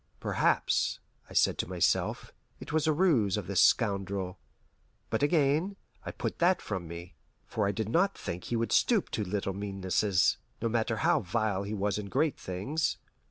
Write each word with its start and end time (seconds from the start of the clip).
Perhaps, 0.19 0.99
I 1.29 1.33
said 1.33 1.59
to 1.59 1.67
myself, 1.69 2.33
it 2.59 2.73
was 2.73 2.87
a 2.87 2.91
ruse 2.91 3.37
of 3.37 3.45
this 3.45 3.61
scoundrel. 3.61 4.39
But 5.11 5.21
again, 5.21 5.75
I 6.03 6.09
put 6.09 6.39
that 6.39 6.59
from 6.59 6.87
me, 6.87 7.13
for 7.45 7.67
I 7.67 7.71
did 7.71 7.87
not 7.87 8.17
think 8.17 8.45
he 8.45 8.55
would 8.55 8.71
stoop 8.71 9.11
to 9.11 9.23
little 9.23 9.53
meannesses, 9.53 10.37
no 10.59 10.69
matter 10.69 10.95
how 11.05 11.19
vile 11.19 11.61
he 11.61 11.75
was 11.75 11.99
in 11.99 12.07
great 12.07 12.39
things. 12.39 12.97